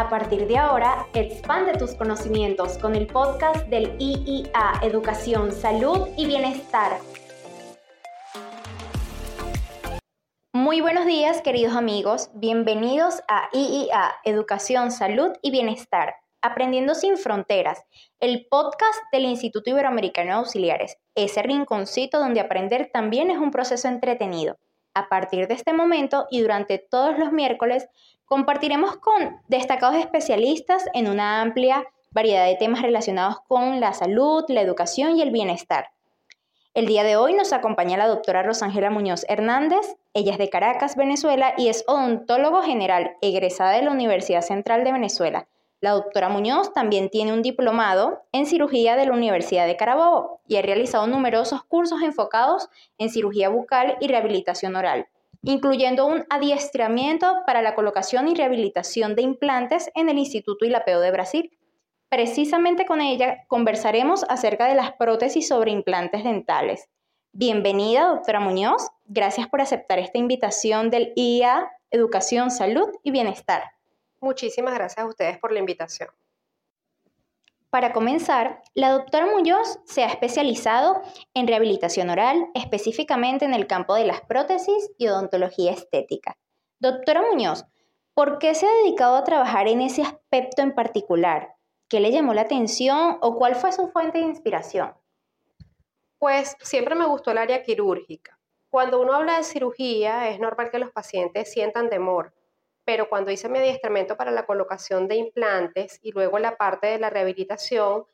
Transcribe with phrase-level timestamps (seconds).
[0.00, 6.24] A partir de ahora, expande tus conocimientos con el podcast del IIA Educación, Salud y
[6.24, 6.92] Bienestar.
[10.54, 12.30] Muy buenos días, queridos amigos.
[12.32, 16.14] Bienvenidos a IIA Educación, Salud y Bienestar.
[16.40, 17.84] Aprendiendo sin Fronteras,
[18.20, 23.86] el podcast del Instituto Iberoamericano de Auxiliares, ese rinconcito donde aprender también es un proceso
[23.86, 24.56] entretenido.
[24.94, 27.88] A partir de este momento y durante todos los miércoles,
[28.30, 34.60] Compartiremos con destacados especialistas en una amplia variedad de temas relacionados con la salud, la
[34.60, 35.90] educación y el bienestar.
[36.72, 39.96] El día de hoy nos acompaña la doctora Rosangela Muñoz Hernández.
[40.14, 44.92] Ella es de Caracas, Venezuela, y es odontólogo general egresada de la Universidad Central de
[44.92, 45.48] Venezuela.
[45.80, 50.56] La doctora Muñoz también tiene un diplomado en cirugía de la Universidad de Carabobo y
[50.56, 55.06] ha realizado numerosos cursos enfocados en cirugía bucal y rehabilitación oral
[55.42, 61.10] incluyendo un adiestramiento para la colocación y rehabilitación de implantes en el Instituto Ilapeo de
[61.10, 61.58] Brasil.
[62.08, 66.88] Precisamente con ella conversaremos acerca de las prótesis sobre implantes dentales.
[67.32, 68.88] Bienvenida, doctora Muñoz.
[69.06, 73.62] Gracias por aceptar esta invitación del IA Educación, Salud y Bienestar.
[74.20, 76.10] Muchísimas gracias a ustedes por la invitación.
[77.70, 81.00] Para comenzar, la doctora Muñoz se ha especializado
[81.34, 86.36] en rehabilitación oral, específicamente en el campo de las prótesis y odontología estética.
[86.80, 87.64] Doctora Muñoz,
[88.12, 91.54] ¿por qué se ha dedicado a trabajar en ese aspecto en particular?
[91.88, 94.92] ¿Qué le llamó la atención o cuál fue su fuente de inspiración?
[96.18, 98.38] Pues siempre me gustó el área quirúrgica.
[98.68, 102.34] Cuando uno habla de cirugía, es normal que los pacientes sientan temor
[102.90, 106.98] pero cuando hice mi adiestramiento para la colocación de implantes y luego la parte de
[106.98, 108.04] la rehabilitación,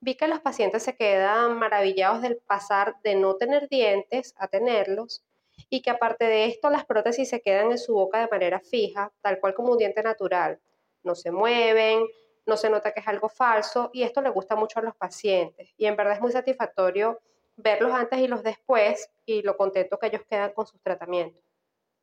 [0.00, 5.24] vi que los pacientes se quedan maravillados del pasar de no tener dientes a tenerlos
[5.70, 9.10] y que aparte de esto las prótesis se quedan en su boca de manera fija,
[9.22, 10.60] tal cual como un diente natural.
[11.02, 12.04] No se mueven,
[12.44, 15.72] no se nota que es algo falso y esto le gusta mucho a los pacientes
[15.78, 17.22] y en verdad es muy satisfactorio
[17.56, 21.42] verlos antes y los después y lo contento que ellos quedan con sus tratamientos.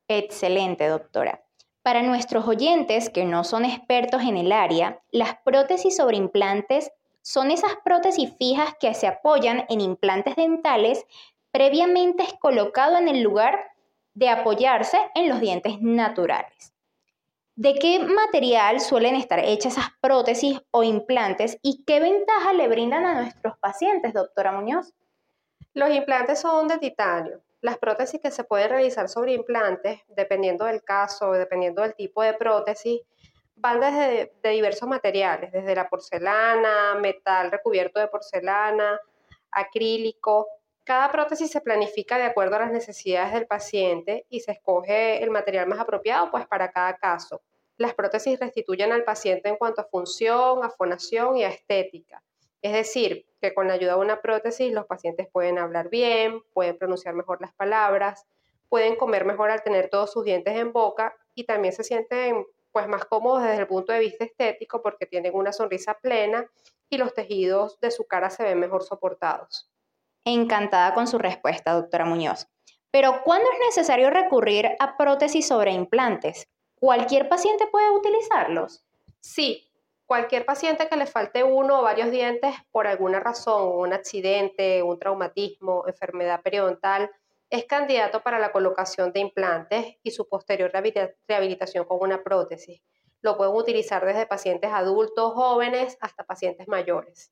[0.07, 1.43] Excelente, doctora.
[1.83, 7.51] Para nuestros oyentes que no son expertos en el área, las prótesis sobre implantes son
[7.51, 11.05] esas prótesis fijas que se apoyan en implantes dentales
[11.51, 13.59] previamente colocado en el lugar
[14.13, 16.73] de apoyarse en los dientes naturales.
[17.55, 23.05] ¿De qué material suelen estar hechas esas prótesis o implantes y qué ventaja le brindan
[23.05, 24.94] a nuestros pacientes, doctora Muñoz?
[25.73, 27.41] Los implantes son de titanio.
[27.63, 32.34] Las prótesis que se pueden realizar sobre implantes, dependiendo del caso, dependiendo del tipo de
[32.34, 33.00] prótesis,
[33.56, 39.00] van desde de diversos materiales, desde la porcelana, metal recubierto de porcelana,
[39.50, 40.46] acrílico.
[40.84, 45.30] Cada prótesis se planifica de acuerdo a las necesidades del paciente y se escoge el
[45.30, 47.44] material más apropiado pues para cada caso.
[47.78, 52.22] Las prótesis restituyen al paciente en cuanto a función, a fonación y a estética.
[52.62, 56.78] Es decir, que con la ayuda de una prótesis los pacientes pueden hablar bien, pueden
[56.78, 58.26] pronunciar mejor las palabras,
[58.70, 62.88] pueden comer mejor al tener todos sus dientes en boca y también se sienten pues
[62.88, 66.50] más cómodos desde el punto de vista estético porque tienen una sonrisa plena
[66.90, 69.70] y los tejidos de su cara se ven mejor soportados.
[70.24, 72.48] Encantada con su respuesta, doctora Muñoz.
[72.92, 76.48] Pero ¿cuándo es necesario recurrir a prótesis sobre implantes?
[76.75, 78.86] ¿Cualquier paciente puede utilizarlos?
[79.20, 79.70] Sí,
[80.06, 85.00] Cualquier paciente que le falte uno o varios dientes por alguna razón, un accidente, un
[85.00, 87.09] traumatismo, enfermedad periodontal,
[87.50, 90.72] es candidato para la colocación de implantes y su posterior
[91.28, 92.81] rehabilitación con una prótesis.
[93.22, 97.31] Lo pueden utilizar desde pacientes adultos, jóvenes, hasta pacientes mayores.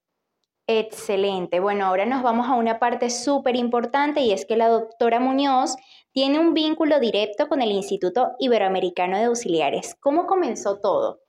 [0.68, 1.60] Excelente.
[1.60, 5.76] Bueno, ahora nos vamos a una parte súper importante y es que la doctora Muñoz
[6.14, 9.96] tiene un vínculo directo con el Instituto Iberoamericano de Auxiliares.
[10.00, 11.20] ¿Cómo comenzó todo?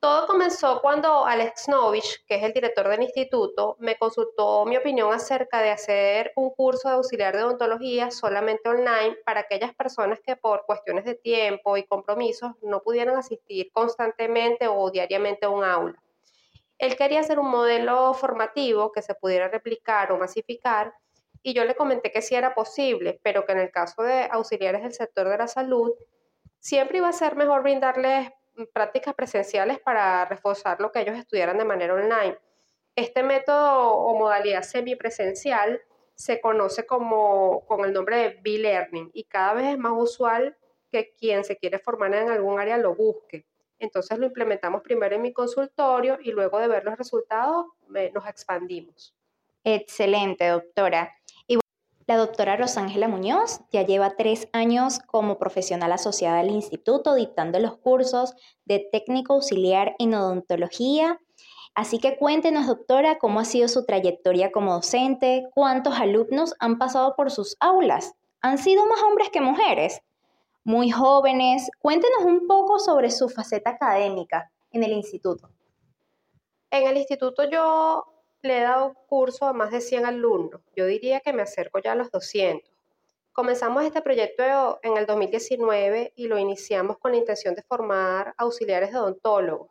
[0.00, 5.12] Todo comenzó cuando Alex Novich, que es el director del instituto, me consultó mi opinión
[5.12, 10.36] acerca de hacer un curso de auxiliar de odontología solamente online para aquellas personas que
[10.36, 16.02] por cuestiones de tiempo y compromisos no pudieran asistir constantemente o diariamente a un aula.
[16.78, 20.94] Él quería hacer un modelo formativo que se pudiera replicar o masificar
[21.42, 24.82] y yo le comenté que sí era posible, pero que en el caso de auxiliares
[24.82, 25.92] del sector de la salud,
[26.58, 28.30] siempre iba a ser mejor brindarles
[28.72, 32.38] prácticas presenciales para reforzar lo que ellos estudiaran de manera online.
[32.96, 35.80] Este método o modalidad semipresencial
[36.14, 40.56] se conoce como con el nombre de B-Learning y cada vez es más usual
[40.90, 43.46] que quien se quiere formar en algún área lo busque.
[43.78, 49.14] Entonces lo implementamos primero en mi consultorio y luego de ver los resultados nos expandimos.
[49.64, 51.10] Excelente, doctora.
[52.10, 57.76] La doctora Rosángela Muñoz ya lleva tres años como profesional asociada al instituto dictando los
[57.76, 58.34] cursos
[58.64, 61.20] de técnico auxiliar en odontología.
[61.72, 67.14] Así que cuéntenos, doctora, cómo ha sido su trayectoria como docente, cuántos alumnos han pasado
[67.14, 68.16] por sus aulas.
[68.40, 70.00] ¿Han sido más hombres que mujeres?
[70.64, 71.70] Muy jóvenes.
[71.78, 75.48] Cuéntenos un poco sobre su faceta académica en el instituto.
[76.72, 78.09] En el instituto yo
[78.42, 80.60] le he dado curso a más de 100 alumnos.
[80.74, 82.70] Yo diría que me acerco ya a los 200.
[83.32, 88.92] Comenzamos este proyecto en el 2019 y lo iniciamos con la intención de formar auxiliares
[88.92, 89.70] de odontólogos.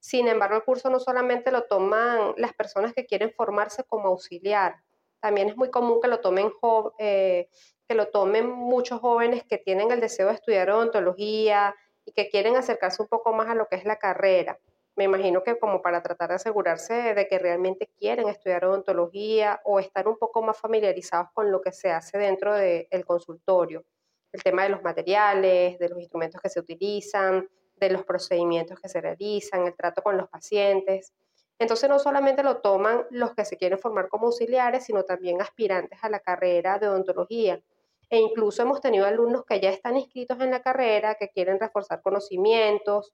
[0.00, 4.76] Sin embargo, el curso no solamente lo toman las personas que quieren formarse como auxiliar,
[5.20, 6.52] también es muy común que lo tomen,
[6.98, 7.48] eh,
[7.86, 11.74] que lo tomen muchos jóvenes que tienen el deseo de estudiar odontología
[12.04, 14.58] y que quieren acercarse un poco más a lo que es la carrera
[14.98, 19.78] me imagino que como para tratar de asegurarse de que realmente quieren estudiar odontología o
[19.78, 23.84] estar un poco más familiarizados con lo que se hace dentro del consultorio.
[24.32, 28.88] El tema de los materiales, de los instrumentos que se utilizan, de los procedimientos que
[28.88, 31.12] se realizan, el trato con los pacientes.
[31.60, 36.00] Entonces no solamente lo toman los que se quieren formar como auxiliares, sino también aspirantes
[36.02, 37.62] a la carrera de odontología.
[38.10, 42.00] E incluso hemos tenido alumnos que ya están inscritos en la carrera, que quieren reforzar
[42.02, 43.12] conocimientos,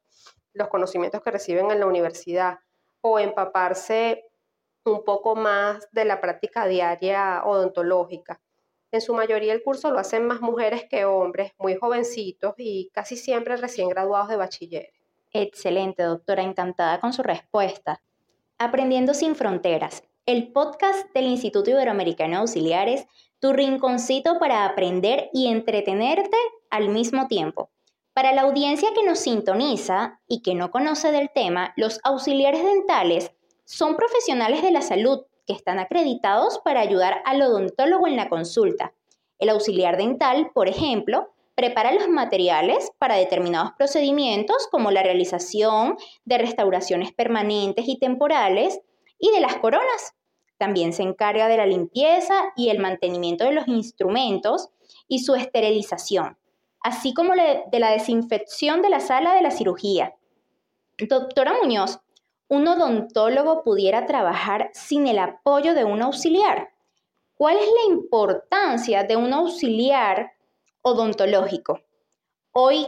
[0.52, 2.58] los conocimientos que reciben en la universidad
[3.00, 4.24] o empaparse
[4.84, 8.40] un poco más de la práctica diaria odontológica.
[8.92, 13.16] En su mayoría el curso lo hacen más mujeres que hombres, muy jovencitos y casi
[13.16, 14.92] siempre recién graduados de bachiller.
[15.32, 18.00] Excelente, doctora, encantada con su respuesta.
[18.56, 23.06] Aprendiendo sin fronteras, el podcast del Instituto Iberoamericano de Auxiliares,
[23.44, 26.38] tu rinconcito para aprender y entretenerte
[26.70, 27.68] al mismo tiempo.
[28.14, 33.32] Para la audiencia que nos sintoniza y que no conoce del tema, los auxiliares dentales
[33.66, 38.94] son profesionales de la salud que están acreditados para ayudar al odontólogo en la consulta.
[39.38, 46.38] El auxiliar dental, por ejemplo, prepara los materiales para determinados procedimientos como la realización de
[46.38, 48.80] restauraciones permanentes y temporales
[49.18, 50.14] y de las coronas.
[50.58, 54.70] También se encarga de la limpieza y el mantenimiento de los instrumentos
[55.08, 56.36] y su esterilización
[56.84, 60.14] así como de la desinfección de la sala de la cirugía.
[60.98, 61.98] Doctora Muñoz,
[62.46, 66.68] ¿un odontólogo pudiera trabajar sin el apoyo de un auxiliar?
[67.36, 70.34] ¿Cuál es la importancia de un auxiliar
[70.82, 71.80] odontológico?
[72.52, 72.86] Hoy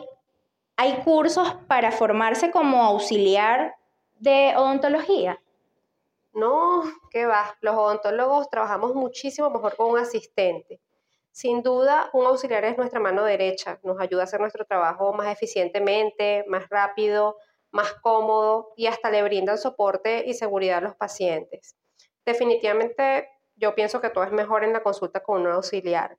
[0.77, 3.77] hay cursos para formarse como auxiliar
[4.19, 5.41] de odontología.
[6.37, 7.57] No, ¿qué va?
[7.63, 10.83] Los odontólogos trabajamos muchísimo mejor con un asistente.
[11.31, 15.29] Sin duda, un auxiliar es nuestra mano derecha, nos ayuda a hacer nuestro trabajo más
[15.29, 17.39] eficientemente, más rápido,
[17.71, 21.75] más cómodo y hasta le brindan soporte y seguridad a los pacientes.
[22.27, 26.19] Definitivamente, yo pienso que todo es mejor en la consulta con un auxiliar.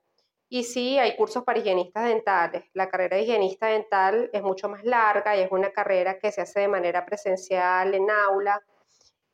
[0.50, 2.63] Y sí, hay cursos para higienistas dentales.
[2.74, 6.42] La carrera de higienista dental es mucho más larga y es una carrera que se
[6.42, 8.63] hace de manera presencial en aula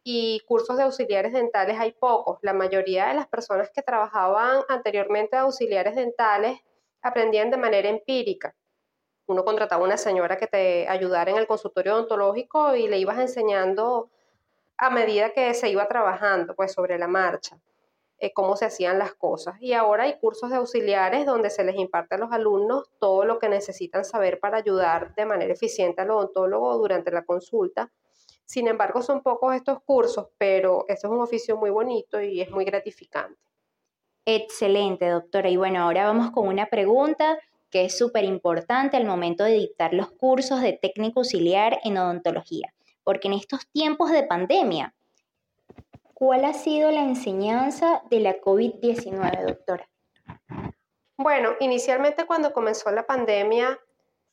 [0.03, 2.39] y cursos de auxiliares dentales hay pocos.
[2.41, 6.59] La mayoría de las personas que trabajaban anteriormente de auxiliares dentales
[7.01, 8.53] aprendían de manera empírica.
[9.25, 14.09] Uno contrataba una señora que te ayudara en el consultorio odontológico y le ibas enseñando
[14.77, 17.57] a medida que se iba trabajando, pues sobre la marcha,
[18.17, 19.55] eh, cómo se hacían las cosas.
[19.61, 23.39] Y ahora hay cursos de auxiliares donde se les imparte a los alumnos todo lo
[23.39, 27.89] que necesitan saber para ayudar de manera eficiente al odontólogo durante la consulta
[28.45, 32.51] sin embargo, son pocos estos cursos, pero eso es un oficio muy bonito y es
[32.51, 33.39] muy gratificante.
[34.25, 35.49] Excelente, doctora.
[35.49, 37.37] Y bueno, ahora vamos con una pregunta
[37.69, 42.73] que es súper importante al momento de dictar los cursos de técnico auxiliar en odontología,
[43.03, 44.93] porque en estos tiempos de pandemia,
[46.13, 49.89] ¿cuál ha sido la enseñanza de la COVID-19, doctora?
[51.17, 53.79] Bueno, inicialmente cuando comenzó la pandemia,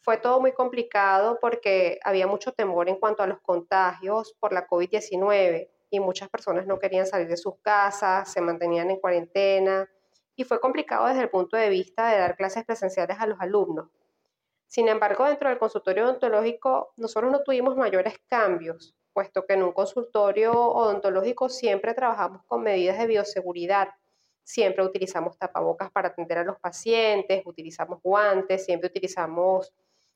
[0.02, 4.66] fue todo muy complicado porque había mucho temor en cuanto a los contagios por la
[4.66, 9.88] COVID-19 y muchas personas no querían salir de sus casas, se mantenían en cuarentena
[10.36, 13.88] y fue complicado desde el punto de vista de dar clases presenciales a los alumnos.
[14.66, 19.72] Sin embargo, dentro del consultorio odontológico nosotros no tuvimos mayores cambios, puesto que en un
[19.72, 23.88] consultorio odontológico siempre trabajamos con medidas de bioseguridad.
[24.44, 29.74] Siempre utilizamos tapabocas para atender a los pacientes, utilizamos guantes, siempre utilizamos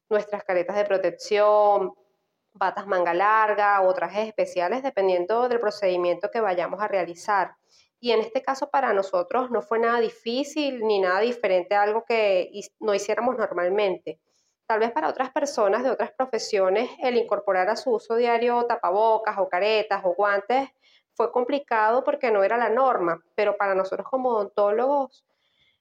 [0.08, 1.92] nuestras caretas de protección,
[2.52, 7.56] batas manga larga o trajes especiales dependiendo del procedimiento que vayamos a realizar.
[8.00, 12.04] Y en este caso para nosotros no fue nada difícil ni nada diferente a algo
[12.04, 14.20] que no hiciéramos normalmente.
[14.66, 19.38] Tal vez para otras personas de otras profesiones el incorporar a su uso diario tapabocas
[19.38, 20.68] o caretas o guantes
[21.14, 25.25] fue complicado porque no era la norma, pero para nosotros como odontólogos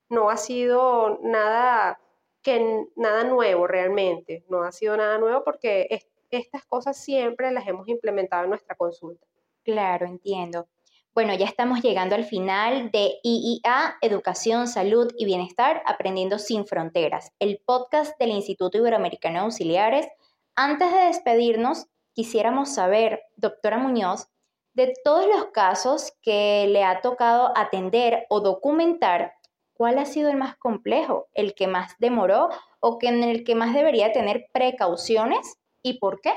[0.10, 2.00] no ha sido nada
[2.44, 5.88] que nada nuevo realmente, no ha sido nada nuevo porque
[6.30, 9.26] estas cosas siempre las hemos implementado en nuestra consulta.
[9.64, 10.68] Claro, entiendo.
[11.14, 17.32] Bueno, ya estamos llegando al final de IIA, Educación, Salud y Bienestar, Aprendiendo sin Fronteras,
[17.38, 20.08] el podcast del Instituto Iberoamericano de Auxiliares.
[20.56, 24.28] Antes de despedirnos, quisiéramos saber, doctora Muñoz,
[24.74, 29.36] de todos los casos que le ha tocado atender o documentar,
[29.84, 32.48] ¿cuál ha sido el más complejo, el que más demoró
[32.80, 36.32] o que en el que más debería tener precauciones y por qué?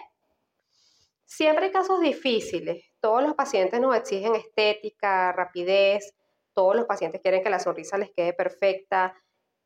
[1.25, 2.87] Siempre hay casos difíciles.
[2.99, 6.13] Todos los pacientes nos exigen estética, rapidez,
[6.55, 9.15] todos los pacientes quieren que la sonrisa les quede perfecta,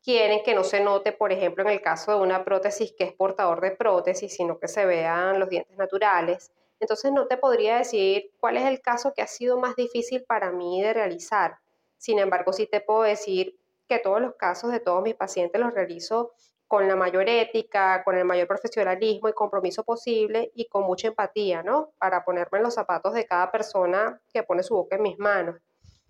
[0.03, 3.13] quieren que no se note, por ejemplo, en el caso de una prótesis que es
[3.13, 6.51] portador de prótesis, sino que se vean los dientes naturales.
[6.79, 10.51] Entonces no te podría decir cuál es el caso que ha sido más difícil para
[10.51, 11.57] mí de realizar.
[11.97, 13.55] Sin embargo, sí te puedo decir
[13.91, 16.31] que todos los casos de todos mis pacientes los realizo
[16.65, 21.61] con la mayor ética, con el mayor profesionalismo y compromiso posible y con mucha empatía,
[21.61, 21.91] ¿no?
[21.97, 25.57] Para ponerme en los zapatos de cada persona que pone su boca en mis manos.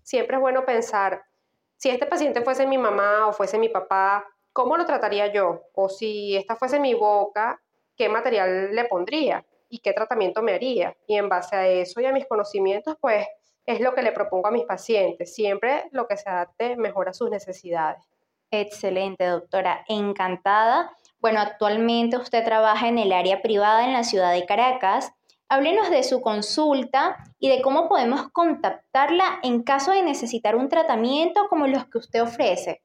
[0.00, 1.24] Siempre es bueno pensar,
[1.76, 5.62] si este paciente fuese mi mamá o fuese mi papá, ¿cómo lo trataría yo?
[5.74, 7.60] O si esta fuese mi boca,
[7.96, 9.44] ¿qué material le pondría?
[9.68, 10.96] ¿Y qué tratamiento me haría?
[11.08, 13.26] Y en base a eso y a mis conocimientos, pues
[13.66, 17.12] es lo que le propongo a mis pacientes, siempre lo que se adapte mejor a
[17.12, 18.02] sus necesidades.
[18.50, 20.94] Excelente, doctora, encantada.
[21.20, 25.12] Bueno, actualmente usted trabaja en el área privada en la ciudad de Caracas.
[25.48, 31.46] Háblenos de su consulta y de cómo podemos contactarla en caso de necesitar un tratamiento
[31.48, 32.82] como los que usted ofrece.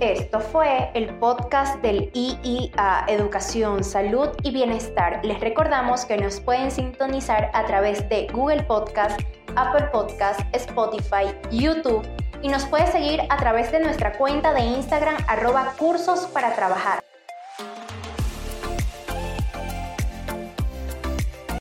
[0.00, 5.20] Esto fue el podcast del IIA Educación, Salud y Bienestar.
[5.22, 9.20] Les recordamos que nos pueden sintonizar a través de Google Podcast,
[9.56, 12.02] Apple Podcast, Spotify, YouTube
[12.40, 17.09] y nos puede seguir a través de nuestra cuenta de Instagram arroba cursos para trabajar.